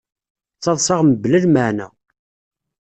Ttaḍṣaɣ 0.57 0.99
mebla 1.03 1.37
lmeεna. 1.43 1.87